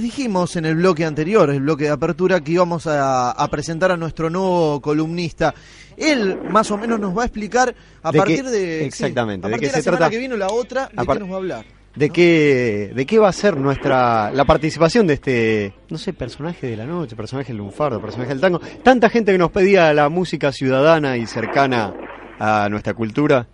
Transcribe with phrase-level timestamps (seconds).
[0.00, 3.92] Les dijimos en el bloque anterior, el bloque de apertura, que íbamos a, a presentar
[3.92, 5.54] a nuestro nuevo columnista.
[5.94, 8.86] Él más o menos nos va a explicar a De partir de...
[8.86, 10.10] exactamente, a de qué de la se semana trata.
[10.10, 11.64] que viene la otra, ¿de qué nos va a hablar?
[11.94, 16.68] ¿De qué, ¿De qué va a ser nuestra la participación de este, no sé, personaje
[16.68, 18.58] de la noche, personaje lunfardo, personaje del tango?
[18.82, 21.92] Tanta gente que nos pedía la música ciudadana y cercana
[22.38, 23.46] a nuestra cultura.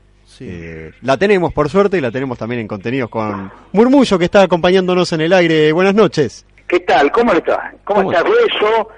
[0.45, 4.43] Eh, la tenemos por suerte y la tenemos también en contenidos con Murmullo que está
[4.43, 5.73] acompañándonos en el aire.
[5.73, 6.47] Buenas noches.
[6.67, 7.11] ¿Qué tal?
[7.13, 7.73] ¿Cómo le está?
[7.85, 8.89] ¿Cómo, ¿Cómo está Hueso?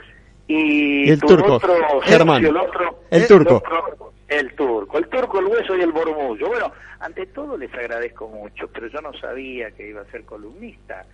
[0.47, 2.44] Y, el tu turco, otro Germán.
[2.44, 3.56] el otro, El turco.
[3.56, 4.98] otro- el turco.
[4.98, 6.48] El turco, el hueso y el bormullo.
[6.48, 11.05] Bueno, ante todo les agradezco mucho, pero yo no sabía que iba a ser columnista.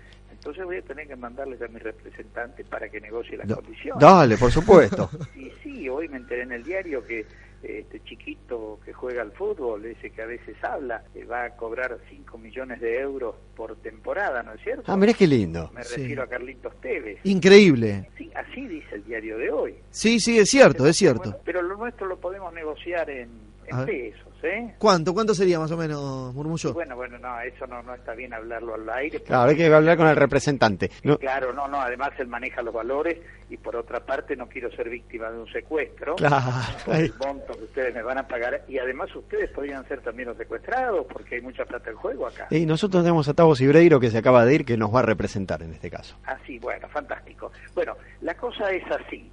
[0.45, 3.99] Entonces voy a tener que mandarles a mi representante para que negocie las Da- condiciones.
[3.99, 5.09] Dale, por supuesto.
[5.35, 7.25] Y sí, hoy me enteré en el diario que
[7.63, 11.97] este chiquito que juega al fútbol, ese que a veces habla, eh, va a cobrar
[12.11, 14.83] 5 millones de euros por temporada, ¿no es cierto?
[14.87, 15.71] Ah, mirá qué lindo.
[15.75, 16.03] Me Sí.
[16.03, 17.21] refiero a Carlitos Tevez.
[17.25, 18.11] Increíble.
[18.19, 19.75] Sí, así dice el diario de hoy.
[19.89, 21.31] Sí, sí, es cierto, es cierto.
[21.31, 23.31] Bueno, pero lo nuestro lo podemos negociar en,
[23.67, 24.75] en pesos, ¿eh?
[24.79, 25.13] ¿Cuánto?
[25.15, 26.73] ¿Cuánto sería más o menos, Murmullo?
[26.75, 29.19] bueno, bueno, no, eso no, no está bien hablarlo al aire.
[29.19, 30.91] porque- Claro, hay que hablar con el representante.
[31.03, 33.19] No, Claro, no, no, además él maneja los valores
[33.51, 36.17] y por otra parte no quiero ser víctima de un secuestro.
[36.17, 36.53] claro.
[36.85, 40.29] Por el monto que ustedes me van a pagar y además ustedes podrían ser también
[40.29, 42.47] los secuestrados porque hay mucha plata en juego acá.
[42.51, 45.03] Y nosotros tenemos a Tavo Cibreiro que se acaba de ir, que nos va a
[45.03, 46.17] representar en este caso.
[46.25, 47.51] Así, bueno, fantástico.
[47.75, 49.31] Bueno, la cosa es así.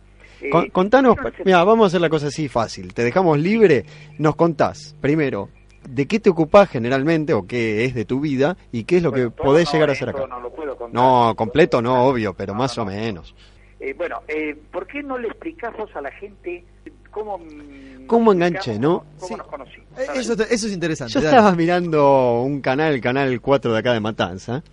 [0.50, 1.16] Con- contanos,
[1.46, 2.94] mira, vamos a hacer la cosa así fácil.
[2.94, 3.86] Te dejamos libre,
[4.18, 5.50] nos contás primero
[5.88, 9.12] de qué te ocupás generalmente o qué es de tu vida y qué es lo
[9.12, 10.28] Bueno, que podés no, llegar a eh, hacer acá.
[10.28, 10.94] No, lo puedo contar.
[10.94, 12.92] No, completo no, obvio, pero No, más no, o no.
[12.92, 13.36] menos.
[13.80, 16.64] Eh, bueno, eh, ¿por qué no le explicamos a la gente
[17.10, 17.40] cómo...
[17.40, 19.06] mm, ¿Cómo ubicamos, no?
[19.20, 19.36] ¿Cómo Sí.
[19.36, 19.88] nos conocimos?
[20.16, 21.14] Eso, eso es interesante.
[21.14, 21.36] Yo dale.
[21.36, 24.64] estaba mirando un canal, el canal 4 de acá de Matanza.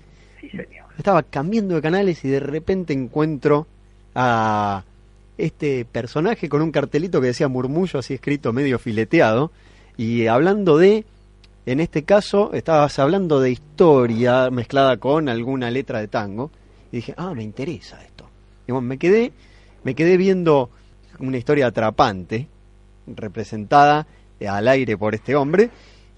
[0.41, 0.87] Sí, señor.
[0.99, 3.67] Estaba cambiando de canales y de repente encuentro
[4.15, 4.83] a
[5.39, 9.51] este personaje con un cartelito que decía murmullo así escrito medio fileteado
[9.97, 11.07] y hablando de
[11.65, 16.51] en este caso estabas hablando de historia mezclada con alguna letra de tango
[16.93, 18.29] y dije ah me interesa esto
[18.67, 19.33] y bueno, me quedé
[19.85, 20.71] me quedé viendo
[21.21, 22.49] una historia atrapante
[23.07, 24.07] representada
[24.47, 25.71] al aire por este hombre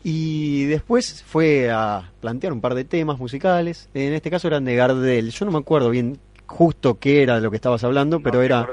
[0.02, 3.88] y después fue a plantear un par de temas musicales.
[3.92, 5.30] En este caso eran de Gardel.
[5.30, 8.44] Yo no me acuerdo bien justo qué era de lo que estabas hablando, pero No
[8.44, 8.68] era.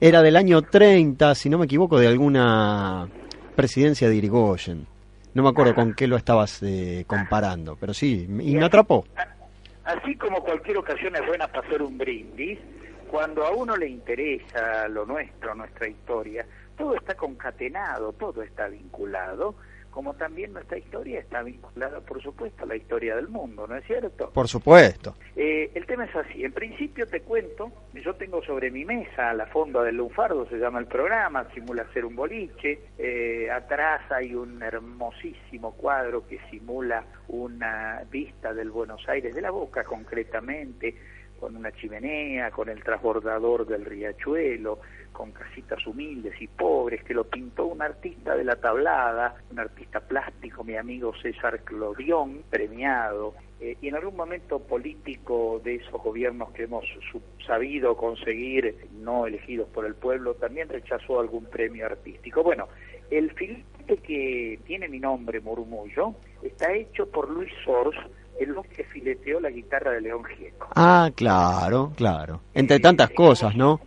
[0.00, 3.08] Era del año 30, si no me equivoco, de alguna
[3.54, 4.86] presidencia de Irigoyen.
[5.34, 9.04] No me acuerdo con qué lo estabas eh, comparando, pero sí, y me atrapó.
[9.84, 12.58] Así como cualquier ocasión es buena para hacer un brindis,
[13.10, 16.44] cuando a uno le interesa lo nuestro, nuestra historia,
[16.76, 19.54] todo está concatenado, todo está vinculado,
[19.90, 23.86] como también nuestra historia está vinculada, por supuesto, a la historia del mundo, ¿no es
[23.86, 24.28] cierto?
[24.30, 25.14] Por supuesto.
[25.34, 26.44] Eh, el tema es así.
[26.44, 30.78] En principio te cuento, yo tengo sobre mi mesa la fonda del lunfardo, se llama
[30.78, 32.80] el programa, simula ser un boliche.
[32.98, 39.50] Eh, atrás hay un hermosísimo cuadro que simula una vista del Buenos Aires de la
[39.50, 40.94] Boca, concretamente,
[41.38, 44.80] con una chimenea, con el transbordador del riachuelo,
[45.16, 49.98] con casitas humildes y pobres, que lo pintó un artista de la tablada, un artista
[50.00, 56.50] plástico, mi amigo César Clodión, premiado, eh, y en algún momento político de esos gobiernos
[56.50, 56.84] que hemos
[57.46, 62.42] sabido conseguir, no elegidos por el pueblo, también rechazó algún premio artístico.
[62.42, 62.68] Bueno,
[63.10, 67.96] el filete que tiene mi nombre, Murmullo, está hecho por Luis Sors,
[68.38, 70.68] el hombre que fileteó la guitarra de León Gieco.
[70.74, 72.40] Ah, claro, claro.
[72.52, 73.80] Entre Eh, tantas cosas, ¿no?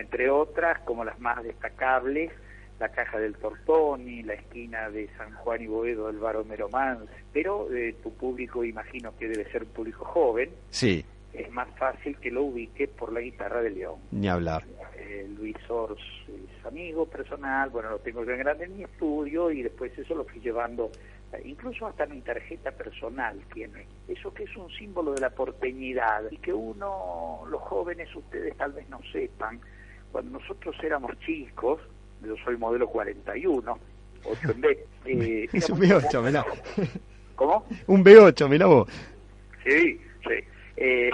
[0.00, 2.32] Entre otras, como las más destacables,
[2.78, 7.02] la caja del Tortoni, la esquina de San Juan y Boedo del Bar Homero Mans,
[7.32, 11.04] pero eh, tu público imagino que debe ser un público joven, Sí,
[11.34, 13.96] es más fácil que lo ubique por la guitarra de León.
[14.10, 14.64] ni hablar.
[14.96, 19.50] Eh, Luis Sors es amigo personal, bueno, lo tengo yo en grande en mi estudio
[19.50, 20.90] y después eso lo fui llevando
[21.44, 26.36] incluso hasta mi tarjeta personal tiene, eso que es un símbolo de la porteñidad y
[26.38, 29.60] que uno, los jóvenes, ustedes tal vez no sepan,
[30.12, 31.80] cuando nosotros éramos chicos,
[32.22, 33.78] yo soy modelo 41,
[34.24, 34.86] 8 en B.
[35.06, 36.44] Eh, es un B8, mirá.
[37.34, 37.66] ¿Cómo?
[37.86, 38.86] Un B8, mirá vos.
[39.64, 40.44] Sí, sí.
[40.76, 41.10] Eh,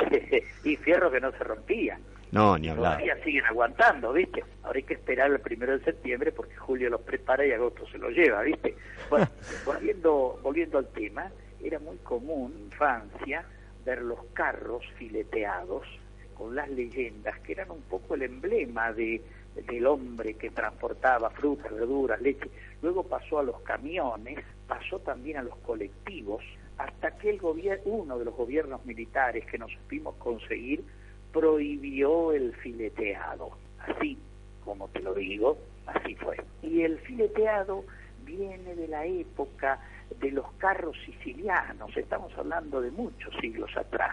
[0.65, 2.01] y fierro que no se rompía.
[2.33, 2.99] No, ni hablar.
[2.99, 4.43] Todavía siguen aguantando, ¿viste?
[4.65, 7.99] Ahora hay que esperar el primero de septiembre porque julio los prepara y agosto se
[7.99, 8.75] los lleva, ¿viste?
[9.09, 9.29] Bueno,
[9.65, 11.31] volviendo, volviendo al tema,
[11.63, 13.45] era muy común en infancia
[13.85, 15.87] ver los carros fileteados
[16.37, 19.23] con las leyendas que eran un poco el emblema de,
[19.55, 22.51] del hombre que transportaba frutas, verduras, leche.
[22.83, 26.43] Luego pasó a los camiones, pasó también a los colectivos,
[26.79, 27.41] hasta que el
[27.85, 30.85] uno de los gobiernos militares que nos supimos conseguir
[31.33, 33.51] prohibió el fileteado.
[33.79, 34.19] Así
[34.65, 35.57] como te lo digo,
[35.87, 36.37] así fue.
[36.63, 37.85] Y el fileteado
[38.25, 39.81] viene de la época
[40.21, 44.13] de los carros sicilianos, estamos hablando de muchos siglos atrás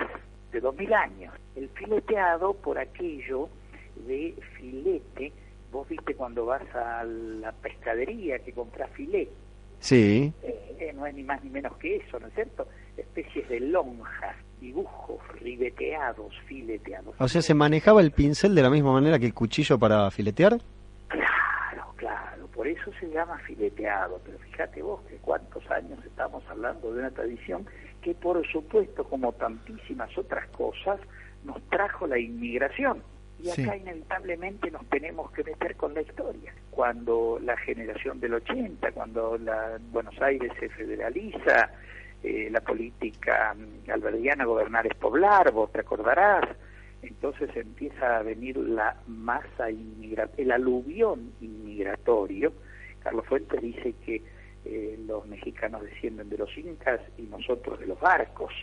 [0.53, 1.33] de dos mil años.
[1.55, 3.49] El fileteado por aquello
[4.07, 5.33] de filete,
[5.71, 9.29] vos viste cuando vas a la pescadería que compras filet.
[9.79, 10.31] Sí.
[10.43, 12.67] Eh, no es ni más ni menos que eso, ¿no es cierto?
[12.95, 17.15] Especies de lonjas, dibujos ribeteados, fileteados.
[17.19, 20.59] O sea, ¿se manejaba el pincel de la misma manera que el cuchillo para filetear?
[21.07, 26.93] Claro, claro, por eso se llama fileteado, pero fíjate vos que cuántos años estamos hablando
[26.93, 27.65] de una tradición
[28.03, 30.99] que por supuesto, como tantísimas otras cosas,
[31.43, 33.01] nos trajo la inmigración.
[33.41, 36.53] Y acá inevitablemente nos tenemos que meter con la historia.
[36.69, 41.71] Cuando la generación del 80, cuando la Buenos Aires se federaliza,
[42.23, 46.47] eh, la política mm, alberdiana gobernar es poblar, vos te acordarás,
[47.01, 52.53] entonces empieza a venir la masa inmigratoria, el aluvión inmigratorio.
[53.03, 54.21] Carlos Fuentes dice que
[54.65, 58.53] eh, los mexicanos descienden de los incas y nosotros de los barcos.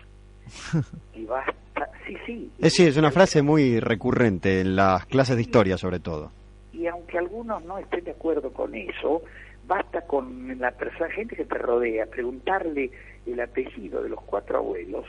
[1.15, 2.51] y basta, sí, sí.
[2.59, 6.33] Es, sí, es una frase muy recurrente en las clases de historia sobre todo.
[6.73, 9.23] Y aunque algunos no estén de acuerdo con eso,
[9.67, 12.91] basta con la persona, gente que te rodea, preguntarle
[13.27, 15.05] el apellido de los cuatro abuelos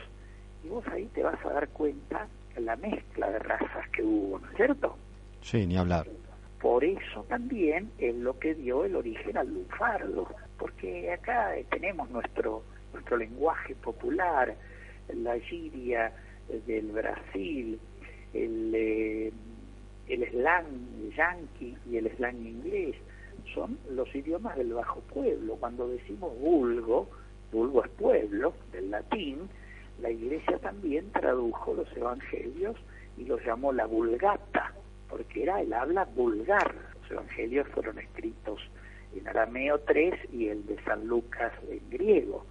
[0.64, 4.48] y vos ahí te vas a dar cuenta la mezcla de razas que hubo, ¿no
[4.50, 4.96] es cierto?
[5.40, 6.06] Sí, ni hablar.
[6.60, 10.28] Por eso también es lo que dio el origen al lunfardo
[10.62, 12.62] porque acá tenemos nuestro,
[12.92, 14.54] nuestro lenguaje popular,
[15.12, 16.12] la giria
[16.68, 17.80] del Brasil,
[18.32, 19.32] el, eh,
[20.06, 22.94] el slang yanqui y el slang inglés,
[23.52, 25.56] son los idiomas del bajo pueblo.
[25.56, 27.10] Cuando decimos vulgo,
[27.50, 29.48] vulgo es pueblo, del latín,
[30.00, 32.76] la iglesia también tradujo los evangelios
[33.18, 34.72] y los llamó la vulgata,
[35.08, 36.72] porque era el habla vulgar.
[37.00, 38.60] Los evangelios fueron escritos
[39.16, 42.44] en arameo 3 y el de San Lucas en griego.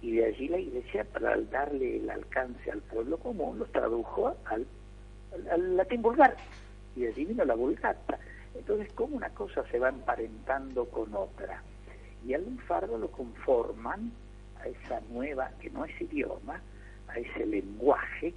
[0.00, 4.66] Y de allí la iglesia, para darle el alcance al pueblo común, los tradujo al,
[5.50, 6.36] al, latín vulgar.
[6.96, 8.18] Y de allí vino la vulgata.
[8.54, 11.62] Entonces, ¿cómo una cosa se va emparentando con otra?
[12.26, 14.12] Y al lunfardo lo conforman
[14.60, 16.60] a esa nueva, que no es idioma,
[17.08, 18.34] a ese lenguaje,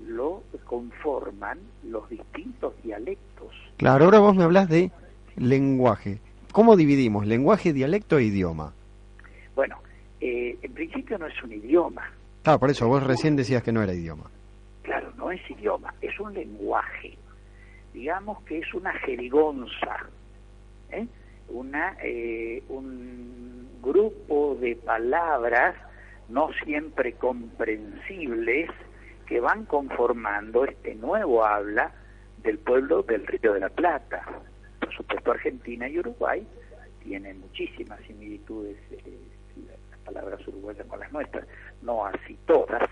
[0.00, 3.54] lo conforman los distintos dialectos.
[3.76, 4.90] Claro, ahora vos me hablas de
[5.36, 6.18] lenguaje.
[6.52, 8.74] ¿Cómo dividimos lenguaje, dialecto e idioma?
[9.54, 9.78] Bueno,
[10.20, 12.12] eh, en principio no es un idioma.
[12.44, 14.30] Ah, por eso vos recién decías que no era idioma.
[14.82, 17.16] Claro, no es idioma, es un lenguaje.
[17.94, 19.96] Digamos que es una jerigonza,
[20.90, 21.06] ¿eh?
[21.48, 25.74] una, eh, un grupo de palabras
[26.28, 28.68] no siempre comprensibles
[29.26, 31.92] que van conformando este nuevo habla
[32.42, 34.22] del pueblo del Río de la Plata
[34.92, 36.46] por supuesto Argentina y Uruguay
[37.02, 39.18] tienen muchísimas similitudes eh,
[39.66, 41.46] las palabras uruguayas con las nuestras,
[41.82, 42.82] no así todas,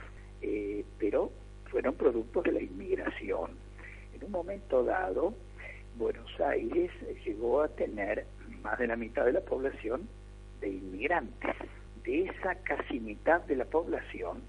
[0.40, 1.30] eh, pero
[1.70, 3.50] fueron productos de la inmigración.
[4.14, 5.34] En un momento dado,
[5.96, 6.90] Buenos Aires
[7.24, 8.26] llegó a tener
[8.62, 10.08] más de la mitad de la población
[10.60, 11.54] de inmigrantes.
[12.04, 14.42] De esa casi mitad de la población,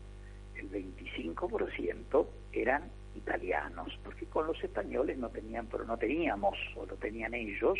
[0.55, 2.84] el 25% eran
[3.15, 7.77] italianos, porque con los españoles no tenían, pero no teníamos, o no tenían ellos,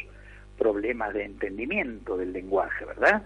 [0.58, 3.24] problemas de entendimiento del lenguaje, ¿verdad?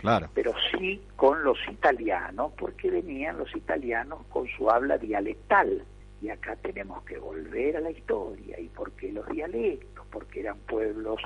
[0.00, 0.30] Claro.
[0.34, 5.84] Pero sí con los italianos, porque venían los italianos con su habla dialectal.
[6.22, 8.58] Y acá tenemos que volver a la historia.
[8.60, 10.06] ¿Y por qué los dialectos?
[10.10, 11.20] Porque eran pueblos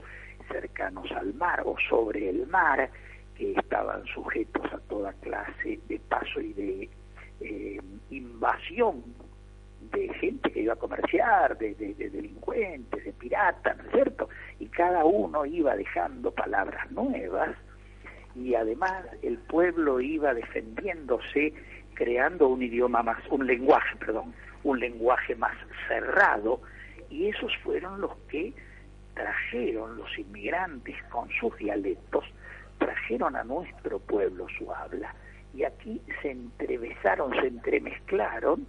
[0.48, 2.90] cercanos al mar o sobre el mar,
[3.36, 6.90] que estaban sujetos a toda clase de paso y de
[7.40, 7.80] eh,
[8.10, 9.02] invasión
[9.92, 14.28] de gente que iba a comerciar, de, delincuentes, de piratas, ¿no es cierto?
[14.58, 17.56] Y cada uno iba dejando palabras nuevas
[18.34, 21.54] y además el pueblo iba defendiéndose
[21.94, 25.56] creando un idioma más, un lenguaje, perdón, un lenguaje más
[25.88, 26.60] cerrado
[27.08, 28.52] y esos fueron los que
[29.14, 32.24] trajeron los inmigrantes con sus dialectos,
[32.78, 35.14] trajeron a nuestro pueblo su habla
[35.54, 38.66] y aquí se entrevesaron, se entremezclaron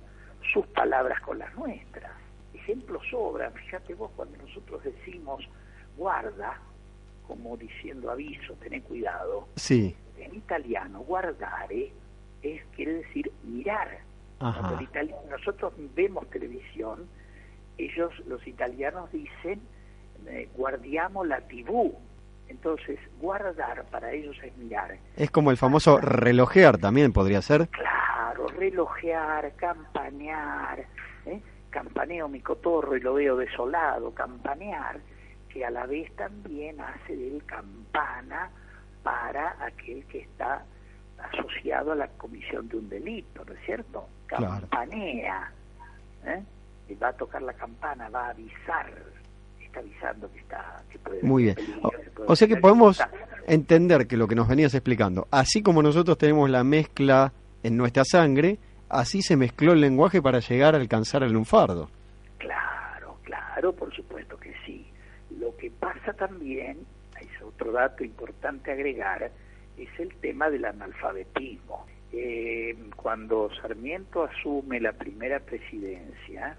[0.54, 2.12] sus palabras con las nuestras.
[2.54, 5.48] Ejemplos sobran, fíjate vos cuando nosotros decimos
[5.98, 6.60] guarda,
[7.28, 9.48] como diciendo aviso, ten cuidado.
[9.56, 9.96] Sí.
[10.18, 11.92] En italiano, guardare
[12.42, 14.00] es quiere decir mirar.
[15.30, 17.08] nosotros vemos televisión,
[17.78, 19.62] ellos, los italianos, dicen
[20.28, 21.92] eh, guardiamo la TV.
[22.48, 24.98] Entonces, guardar para ellos es mirar.
[25.16, 27.68] Es como el famoso relojear también, podría ser.
[27.70, 27.95] Claro,
[28.34, 30.86] relojear, campanear,
[31.26, 31.42] ¿eh?
[31.70, 35.00] campaneo mi cotorro y lo veo desolado, campanear
[35.50, 38.50] que a la vez también hace del campana
[39.04, 40.66] para aquel que está
[41.18, 44.08] asociado a la comisión de un delito, ¿no es cierto?
[44.28, 45.52] Campanea,
[46.26, 46.44] ¿eh?
[46.90, 48.92] Y va a tocar la campana, va a avisar,
[49.62, 51.56] está avisando que está que puede Muy bien.
[52.28, 53.02] o, sea que podemos
[53.48, 57.32] entender que lo que nos venías explicando, así como nosotros tenemos la mezcla
[57.66, 61.90] en nuestra sangre, así se mezcló el lenguaje para llegar a alcanzar el lunfardo.
[62.38, 64.86] Claro, claro, por supuesto que sí.
[65.40, 66.78] Lo que pasa también,
[67.20, 69.32] es otro dato importante agregar,
[69.78, 71.88] es el tema del analfabetismo.
[72.12, 76.56] Eh, cuando Sarmiento asume la primera presidencia,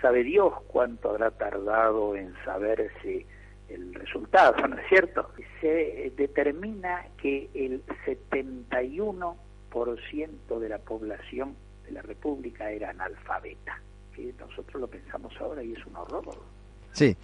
[0.00, 3.26] sabe Dios cuánto habrá tardado en saberse
[3.68, 5.32] el resultado, ¿no es cierto?
[5.60, 9.49] Se eh, determina que el 71%
[10.58, 13.80] de la población de la República era analfabeta,
[14.14, 16.24] que nosotros lo pensamos ahora y es un horror.
[16.92, 17.16] Sí.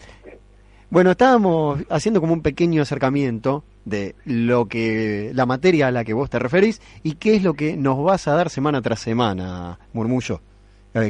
[0.89, 6.15] Bueno, estábamos haciendo como un pequeño acercamiento de lo que la materia a la que
[6.15, 9.79] vos te referís y qué es lo que nos vas a dar semana tras semana,
[9.93, 10.41] Murmullo.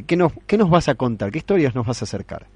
[0.07, 1.31] ¿qué, nos, ¿Qué nos vas a contar?
[1.31, 2.47] ¿Qué historias nos vas a acercar?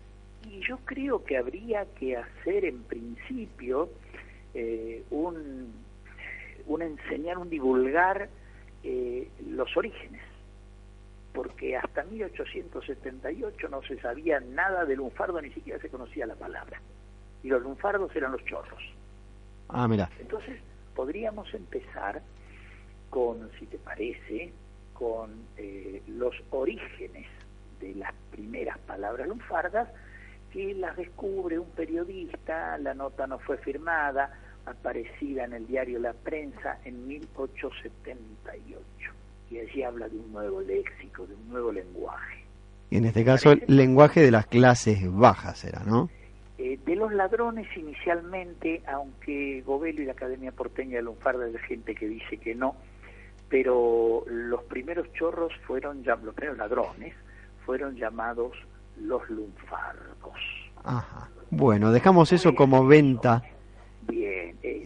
[0.51, 3.91] Y yo creo que habría que hacer en principio
[4.55, 5.73] eh, un,
[6.67, 8.29] un enseñar, un divulgar
[8.83, 10.23] eh, los orígenes
[11.33, 16.81] porque hasta 1878 no se sabía nada del lunfardo, ni siquiera se conocía la palabra.
[17.43, 18.83] Y los lunfardos eran los chorros.
[19.69, 20.11] Ah, mira.
[20.19, 20.61] Entonces,
[20.95, 22.21] podríamos empezar
[23.09, 24.53] con, si te parece,
[24.93, 27.27] con eh, los orígenes
[27.81, 29.89] de las primeras palabras lunfardas,
[30.53, 34.33] que las descubre un periodista, la nota no fue firmada,
[34.67, 39.13] aparecida en el diario La Prensa en 1878
[39.51, 42.45] y allí habla de un nuevo léxico, de un nuevo lenguaje.
[42.91, 46.09] Y en este caso el lenguaje de las clases bajas era, ¿no?
[46.59, 51.95] Eh, de los ladrones inicialmente, aunque Gobelo y la Academia Porteña de Lunfarda de gente
[51.95, 52.77] que dice que no,
[53.49, 57.15] pero los primeros chorros fueron, los primeros ladrones
[57.65, 58.53] fueron llamados
[59.01, 60.37] los lunfardos.
[60.85, 61.29] Ajá.
[61.51, 63.43] Bueno, dejamos eso como venta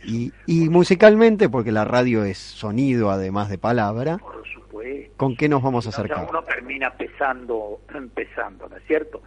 [0.06, 5.14] Y, y, musicalmente, porque la radio es sonido además de palabra, por supuesto.
[5.16, 6.26] ¿con qué nos vamos a acercar?
[6.28, 9.22] Uno termina empezando, empezando, ¿no es cierto?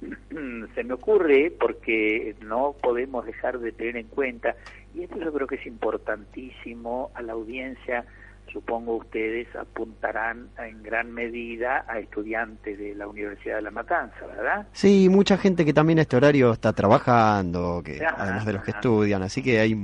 [0.74, 4.56] Se me ocurre, porque no podemos dejar de tener en cuenta,
[4.94, 8.04] y esto yo creo que es importantísimo a la audiencia,
[8.52, 14.66] supongo ustedes apuntarán en gran medida a estudiantes de la Universidad de La Matanza, ¿verdad?
[14.72, 18.72] Sí, mucha gente que también a este horario está trabajando, que además de los que
[18.72, 19.74] estudian, así que hay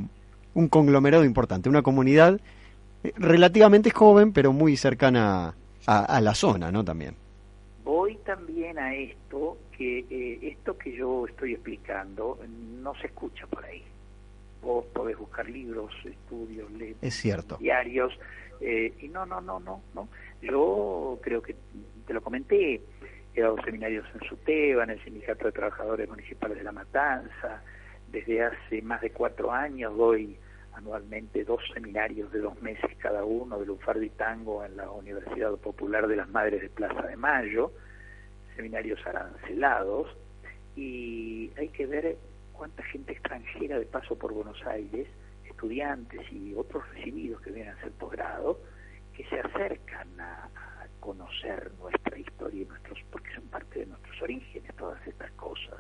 [0.55, 2.41] un conglomerado importante, una comunidad
[3.05, 5.55] eh, relativamente joven, pero muy cercana
[5.87, 6.85] a, la zona, ¿no?
[6.85, 7.15] También.
[7.85, 12.39] Voy también a esto, que eh, esto que yo estoy explicando
[12.83, 13.85] no se escucha por ahí.
[14.63, 16.69] Vos podés buscar libros, estudios,
[17.01, 17.57] es cierto.
[17.59, 18.19] diarios,
[18.61, 20.09] eh, y no, no, no, no, no.
[20.43, 21.55] Yo creo que
[22.07, 22.81] te lo comenté,
[23.35, 27.63] he dado seminarios en SUTEBA, en el Sindicato de Trabajadores Municipales de La Matanza,
[28.09, 30.39] desde hace más de cuatro años doy
[30.77, 35.53] anualmente dos seminarios de dos meses cada uno de Lunfardo y Tango en la Universidad
[35.57, 37.73] Popular de las Madres de Plaza de Mayo,
[38.55, 40.15] seminarios arancelados,
[40.77, 42.19] y hay que ver
[42.57, 45.07] cuánta gente extranjera de paso por Buenos Aires
[45.57, 48.61] estudiantes y otros recibidos que vienen a hacer posgrado,
[49.17, 50.49] que se acercan a,
[51.01, 55.77] conocer nuestra historia y nuestros, porque son parte de nuestros orígenes todas estas cosas.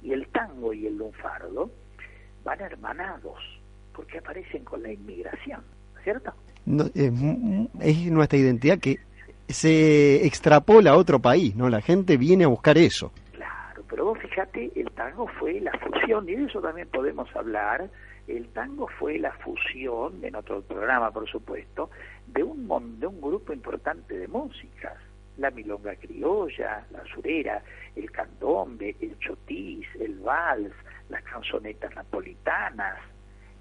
[0.00, 1.72] Y el tango y el lunfardo
[2.44, 3.40] van hermanados,
[3.92, 5.60] porque aparecen con la inmigración,
[6.04, 6.32] ¿cierto?
[6.66, 7.12] No, es,
[7.80, 9.00] es nuestra identidad que
[9.48, 11.68] se extrapola a otro país, ¿no?
[11.68, 13.10] La gente viene a buscar eso.
[13.94, 17.88] Pero vos fíjate, el tango fue la fusión, y de eso también podemos hablar,
[18.26, 21.90] el tango fue la fusión, en otro programa por supuesto,
[22.26, 24.94] de un, de un grupo importante de músicas,
[25.36, 27.62] la milonga criolla, la surera,
[27.94, 30.72] el candombe, el chotis, el vals,
[31.08, 32.98] las canzonetas napolitanas,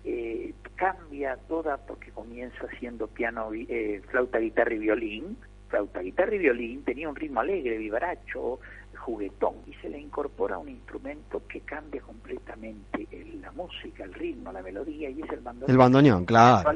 [0.04, 5.38] eh, cambia toda porque comienza siendo piano, eh, flauta, guitarra y violín,
[5.70, 8.60] flauta, guitarra y violín, tenía un ritmo alegre, vivaracho,
[9.06, 14.52] juguetón, y se le incorpora un instrumento que cambia completamente el- la música, el ritmo,
[14.52, 15.72] la melodía, y es el bandoneón.
[15.72, 16.72] El bandoneón, claro.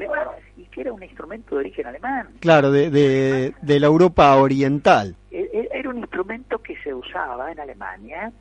[0.56, 2.28] Y que era un instrumento de origen alemán.
[2.40, 5.16] Claro, de, de, de la Europa oriental.
[5.30, 8.32] E- e- Era un instrumento que se usaba en Alemania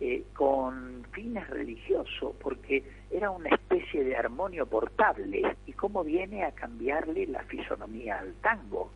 [0.00, 5.42] eh, con fines religiosos, porque era una especie de armonio portable.
[5.66, 8.90] ¿Y cómo viene a cambiarle la fisonomía al tango?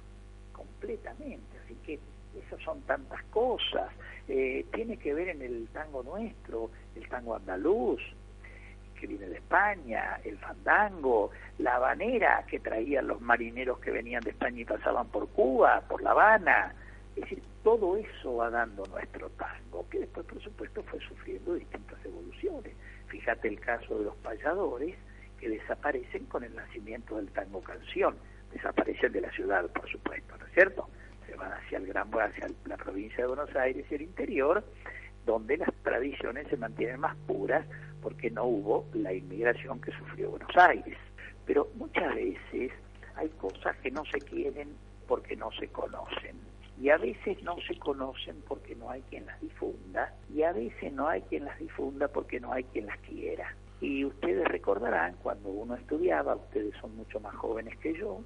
[0.52, 1.58] Completamente.
[1.64, 1.98] Así que
[2.46, 3.88] esas son tantas cosas.
[4.28, 8.00] Eh, tiene que ver en el tango nuestro, el tango andaluz,
[8.98, 14.30] que viene de España, el fandango, la habanera que traían los marineros que venían de
[14.30, 16.74] España y pasaban por Cuba, por La Habana.
[17.16, 22.02] Es decir, todo eso va dando nuestro tango, que después, por supuesto, fue sufriendo distintas
[22.04, 22.74] evoluciones.
[23.08, 24.96] Fíjate el caso de los payadores,
[25.38, 28.16] que desaparecen con el nacimiento del tango canción,
[28.52, 30.88] desaparecen de la ciudad, por supuesto, ¿no es cierto?
[31.26, 34.64] Se van hacia el gran hacia la provincia de Buenos Aires y el interior,
[35.24, 37.66] donde las tradiciones se mantienen más puras
[38.02, 40.98] porque no hubo la inmigración que sufrió Buenos Aires.
[41.46, 42.72] Pero muchas veces
[43.16, 44.70] hay cosas que no se quieren
[45.06, 46.36] porque no se conocen.
[46.80, 50.12] Y a veces no se conocen porque no hay quien las difunda.
[50.34, 53.54] Y a veces no hay quien las difunda porque no hay quien las quiera.
[53.80, 58.20] Y ustedes recordarán, cuando uno estudiaba, ustedes son mucho más jóvenes que yo,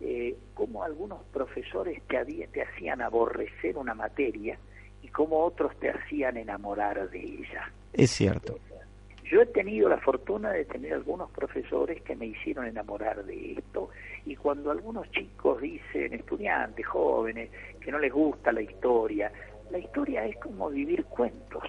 [0.00, 4.58] eh, cómo algunos profesores te, había- te hacían aborrecer una materia
[5.02, 7.70] y cómo otros te hacían enamorar de ella.
[7.92, 8.58] Es cierto.
[9.24, 13.88] Yo he tenido la fortuna de tener algunos profesores que me hicieron enamorar de esto
[14.24, 19.32] y cuando algunos chicos dicen, estudiantes, jóvenes, que no les gusta la historia,
[19.70, 21.64] la historia es como vivir cuentos.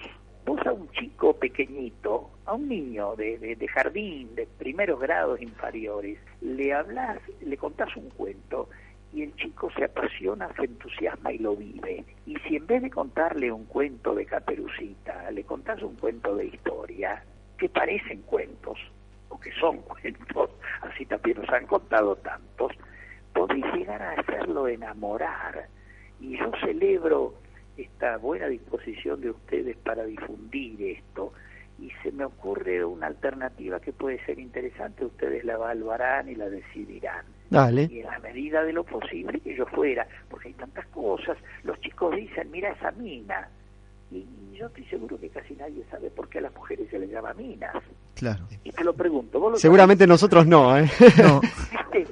[0.47, 6.73] Vos a un chico pequeñito, a un niño de, jardín, de primeros grados inferiores, le
[6.73, 8.69] hablas, le contás un cuento
[9.11, 12.05] y el chico se apasiona, se entusiasma y lo vive.
[12.25, 16.45] Y si en vez de contarle un cuento de caperucita, le contás un cuento de
[16.45, 17.21] historia,
[17.57, 18.79] que parecen cuentos,
[19.27, 22.71] o que son cuentos, así también nos han contado tantos,
[23.33, 25.67] podéis llegar a hacerlo enamorar.
[26.21, 27.33] Y yo celebro
[27.77, 31.33] esta buena disposición de ustedes para difundir esto.
[31.79, 36.49] Y se me ocurre una alternativa que puede ser interesante, ustedes la evaluarán y la
[36.49, 37.87] decidirán Dale.
[37.91, 41.37] y en la medida de lo posible que yo fuera, porque hay tantas cosas.
[41.63, 43.47] Los chicos dicen, mira esa mina,
[44.11, 47.09] y yo estoy seguro que casi nadie sabe por qué a las mujeres se les
[47.09, 47.75] llama minas.
[48.15, 48.47] Claro.
[48.63, 50.89] Y te lo pregunto, ¿vos lo Seguramente nosotros no, ¿eh?
[51.23, 51.41] No?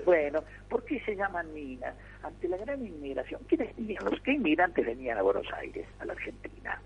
[0.06, 1.94] Bueno, ¿por qué se llaman minas?
[2.24, 4.04] Ante la gran inmigración, ¿quiénes venían?
[4.06, 6.82] ¿Los qué inmigrantes venían a Buenos Aires, a la Argentina?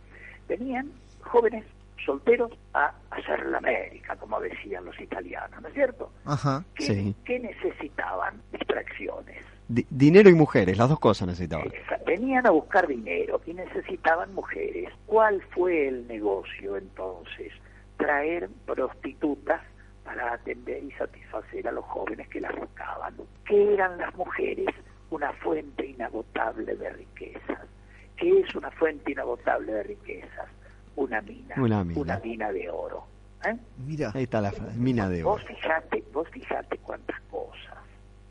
[0.50, 0.92] Venían
[1.22, 1.64] jóvenes
[2.06, 6.12] solteros a hacer la América, como decían los italianos, ¿no es cierto?
[6.26, 6.64] ajá.
[6.76, 7.16] ¿Qué, Sí.
[7.24, 8.42] qué necesitaban?
[8.52, 9.44] Distracciones.
[9.70, 11.72] Di- dinero y mujeres, las dos cosas necesitaban.
[12.06, 14.90] Venían a buscar dinero y necesitaban mujeres.
[15.06, 17.54] ¿Cuál fue el negocio entonces?
[17.98, 19.62] Traer prostitutas
[20.04, 23.14] para atender y satisfacer a los jóvenes que las buscaban.
[23.46, 24.68] ¿Qué eran las mujeres?
[25.12, 27.60] Una fuente inagotable de riquezas.
[28.18, 30.48] ¿Qué es una fuente inagotable de riquezas?
[30.96, 31.56] Una mina.
[31.58, 32.20] Una mina.
[32.24, 33.04] mina de oro.
[33.46, 33.56] ¿eh?
[33.86, 34.12] Mira.
[34.16, 35.32] Ahí está la frase, mina de oro.
[35.34, 37.78] Vos fijate, vos fijate cuántas cosas.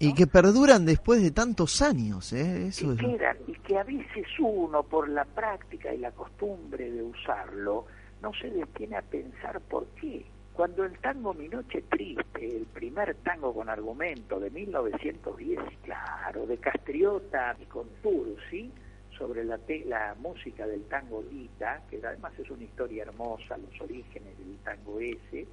[0.01, 2.69] Y que perduran después de tantos años, ¿eh?
[2.69, 3.17] Eso que es...
[3.19, 7.87] quedan y que a veces uno por la práctica y la costumbre de usarlo
[8.23, 10.25] no se detiene a pensar por qué.
[10.53, 16.59] Cuando el tango Mi Noche Triste, el primer tango con argumento de 1910, claro, de
[16.59, 18.71] Castriota y con Tursi,
[19.17, 23.81] sobre la, te- la música del tango Lita, que además es una historia hermosa, los
[23.81, 25.47] orígenes del tango ese,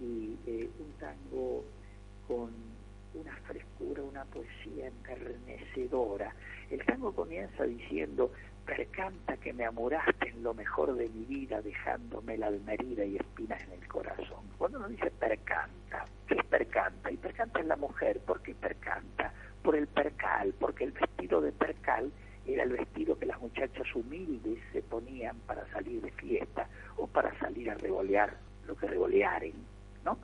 [0.00, 1.64] y eh, un tango
[2.26, 2.50] con
[4.32, 6.34] poesía enternecedora.
[6.70, 8.30] El tango comienza diciendo,
[8.64, 13.62] percanta que me amoraste en lo mejor de mi vida, dejándome la almerida y espinas
[13.62, 14.44] en el corazón.
[14.58, 17.10] Cuando uno dice percanta, ¿qué es percanta?
[17.10, 19.32] Y percanta es la mujer, ¿por qué percanta?
[19.62, 22.12] Por el percal, porque el vestido de percal
[22.46, 27.38] era el vestido que las muchachas humildes se ponían para salir de fiesta o para
[27.38, 28.36] salir a revolear,
[28.66, 29.54] lo que revolearen,
[30.04, 30.18] ¿no?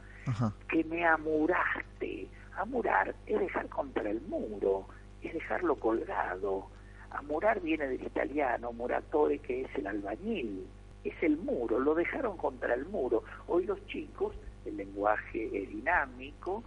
[0.69, 2.29] Que me amuraste.
[2.57, 4.87] Amurar es dejar contra el muro,
[5.23, 6.67] es dejarlo colgado.
[7.11, 10.67] Amurar viene del italiano, muratore, que es el albañil,
[11.05, 13.23] es el muro, lo dejaron contra el muro.
[13.47, 16.63] Hoy los chicos, el lenguaje es dinámico,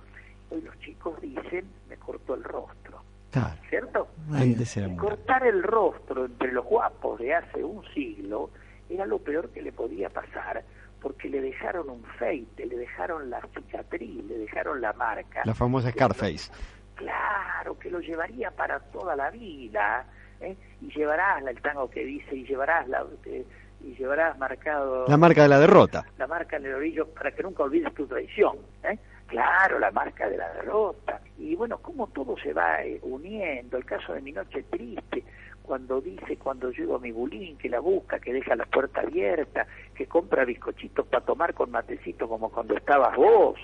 [0.49, 3.55] hoy los chicos dicen, me cortó el rostro, Claro.
[3.69, 4.07] ¿cierto?
[4.39, 8.49] Y cortar el rostro entre los guapos de hace un siglo
[8.89, 10.63] era lo peor que le podía pasar,
[11.01, 15.41] porque le dejaron un feite, le dejaron la cicatriz, le dejaron la marca.
[15.45, 16.51] La famosa Scarface.
[16.95, 20.05] Claro, que lo llevaría para toda la vida.
[20.41, 20.55] ¿eh?
[20.81, 23.45] Y llevarás la- el tango que dice, y llevarás la, eh,
[23.83, 26.05] y llevarás marcado La marca de la derrota.
[26.17, 28.57] la marca en el orillo para que nunca olvides tu traición.
[28.83, 28.97] ¿eh?
[29.27, 31.21] Claro, la marca de la derrota.
[31.37, 33.77] Y bueno, cómo todo se va eh, uniendo.
[33.77, 35.23] El caso de mi noche triste,
[35.67, 39.67] cuando dice, cuando llego a mi bulín, que la busca, que deja la puerta abierta,
[39.93, 43.59] que compra bizcochitos para tomar con matecito como cuando estabas vos.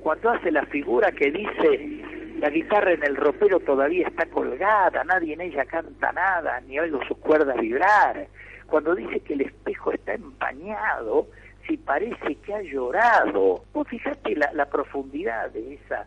[0.00, 5.34] Cuando hace la figura que dice, la guitarra en el ropero todavía está colgada, nadie
[5.34, 8.28] en ella canta nada, ni oigo sus cuerdas vibrar.
[8.68, 11.26] Cuando dice que el espejo está empañado,
[11.66, 13.64] si parece que ha llorado.
[13.72, 16.06] Vos fijate la, profundidad de esa,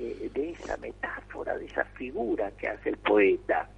[0.00, 3.68] eh, de esa metáfora, de esa figura que hace el poeta,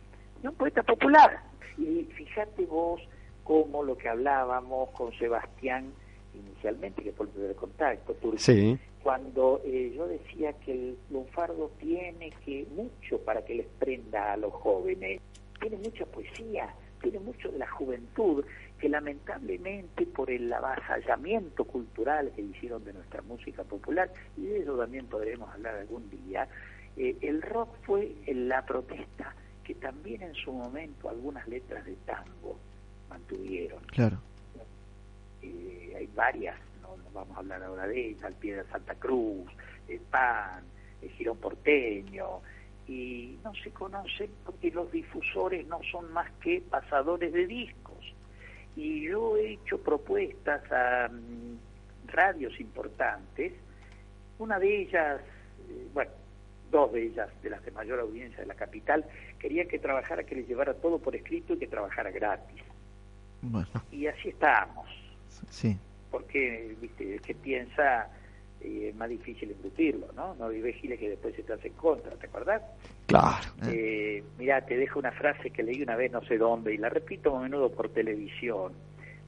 [0.43, 1.43] y un poeta popular.
[1.79, 3.01] Y fíjate vos
[3.45, 5.93] cómo lo que hablábamos con Sebastián
[6.35, 8.79] inicialmente, que fue el primer contacto, Turquía, Sí.
[9.03, 14.37] cuando eh, yo decía que el lunfardo tiene que mucho para que les prenda a
[14.37, 15.21] los jóvenes,
[15.61, 16.73] tiene mucha poesía,
[17.03, 18.45] tiene mucho de la juventud,
[18.79, 24.77] que lamentablemente por el avasallamiento cultural que hicieron de nuestra música popular, y de eso
[24.77, 26.47] también podremos hablar algún día,
[26.97, 29.35] eh, el rock fue la protesta
[29.71, 32.59] que también en su momento algunas letras de tango
[33.09, 34.19] mantuvieron Claro.
[35.43, 38.97] eh, hay varias, no, no vamos a hablar ahora de ellas, al pie de Santa
[38.97, 39.49] Cruz,
[39.89, 40.65] el PAN,
[41.03, 42.41] el Girón Porteño,
[42.89, 48.13] y no se conocen porque los difusores no son más que pasadores de discos.
[48.75, 53.53] Y yo he hecho propuestas a mm, radios importantes,
[54.41, 55.21] una de ellas,
[55.69, 56.11] eh, bueno,
[56.73, 59.05] dos de ellas, de las de mayor audiencia de la capital,
[59.41, 62.63] querían que trabajara, que les llevara todo por escrito y que trabajara gratis.
[63.43, 64.87] Bueno, Y así estamos
[65.49, 65.77] sí.
[66.11, 68.11] porque viste el que piensa
[68.61, 70.35] eh, es más difícil embutirlo, ¿no?
[70.35, 72.63] No vive Giles que después estás en contra, ¿te acordás?
[73.07, 73.49] Claro.
[73.67, 76.91] Eh, mirá, te dejo una frase que leí una vez no sé dónde y la
[76.91, 78.75] repito a menudo por televisión.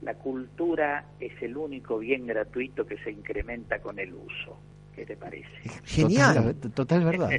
[0.03, 4.59] La cultura es el único bien gratuito que se incrementa con el uso.
[4.95, 5.49] ¿Qué te parece?
[5.85, 6.35] Genial.
[6.55, 7.31] Total, total verdad.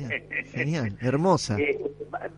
[0.52, 0.98] Genial.
[1.02, 1.58] Hermosa.
[1.60, 1.80] Eh,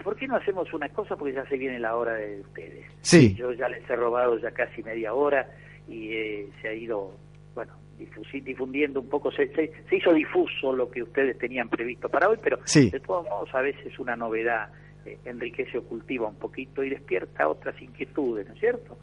[0.03, 1.15] ¿Por qué no hacemos una cosa?
[1.15, 2.85] Porque ya se viene la hora de ustedes.
[3.01, 3.33] Sí.
[3.35, 5.49] Yo ya les he robado ya casi media hora
[5.87, 7.11] y eh, se ha ido,
[7.53, 12.09] bueno, difusi- difundiendo un poco, se, se, se hizo difuso lo que ustedes tenían previsto
[12.09, 12.89] para hoy, pero Sí.
[12.89, 14.69] de todos modos a veces una novedad
[15.05, 18.97] eh, enriquece o cultiva un poquito y despierta otras inquietudes, ¿no es cierto?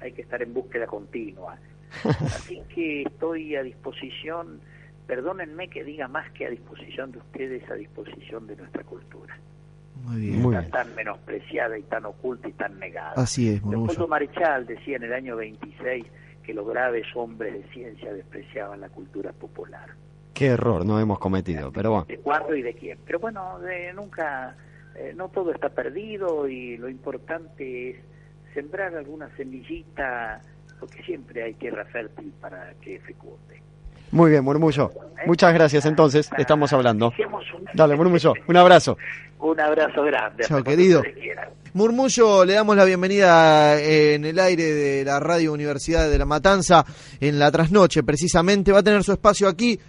[0.00, 1.58] Hay que estar en búsqueda continua.
[2.04, 4.60] Así que estoy a disposición,
[5.06, 9.36] perdónenme que diga más que a disposición de ustedes, a disposición de nuestra cultura.
[10.02, 10.42] Muy bien.
[10.42, 10.70] Muy Está bien.
[10.72, 13.12] tan menospreciada y tan oculta y tan negada.
[13.16, 14.08] Así es, Leopoldo.
[14.08, 16.04] Marechal decía en el año 26
[16.42, 19.90] que los graves hombres de ciencia despreciaban la cultura popular.
[20.34, 22.06] Qué error no hemos cometido, pero bueno.
[22.06, 22.98] ¿De cuándo y de quién?
[23.06, 24.56] Pero bueno, de nunca,
[24.96, 27.96] eh, no todo está perdido y lo importante es
[28.52, 30.42] sembrar alguna semillita,
[30.80, 33.62] porque siempre hay tierra fértil para que fecunde.
[34.14, 34.92] Muy bien, Murmullo.
[35.26, 36.30] Muchas gracias entonces.
[36.38, 37.12] Estamos hablando.
[37.74, 38.32] Dale, Murmullo.
[38.46, 38.96] Un abrazo.
[39.40, 40.44] Un abrazo grande.
[40.44, 41.02] Chao, querido.
[41.72, 46.84] Murmullo, le damos la bienvenida en el aire de la Radio Universidad de La Matanza
[47.18, 48.70] en la trasnoche, precisamente.
[48.70, 49.80] Va a tener su espacio aquí